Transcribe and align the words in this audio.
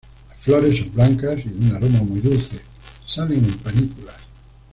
Las 0.27 0.39
flores 0.39 0.79
son 0.79 0.93
blancas 0.93 1.37
y 1.45 1.49
de 1.49 1.59
un 1.69 1.75
aroma 1.75 1.99
muy 2.01 2.21
dulce, 2.21 2.59
salen 3.05 3.45
en 3.45 3.53
panículas. 3.59 4.15